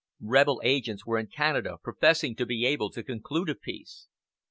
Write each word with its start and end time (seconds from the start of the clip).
Rebel 0.23 0.59
agents 0.63 1.05
were 1.05 1.19
in 1.19 1.27
Canada 1.27 1.77
professing 1.83 2.35
to 2.37 2.45
be 2.47 2.65
able 2.65 2.89
to 2.89 3.03
conclude 3.03 3.49
a 3.51 3.53
peace. 3.55 4.07